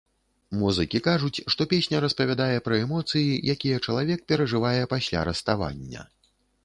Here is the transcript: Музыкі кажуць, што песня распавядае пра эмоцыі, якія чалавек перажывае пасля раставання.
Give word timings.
Музыкі 0.59 1.01
кажуць, 1.07 1.43
што 1.55 1.67
песня 1.73 1.99
распавядае 2.05 2.57
пра 2.67 2.79
эмоцыі, 2.85 3.37
якія 3.55 3.83
чалавек 3.85 4.25
перажывае 4.33 4.81
пасля 4.95 5.19
раставання. 5.31 6.01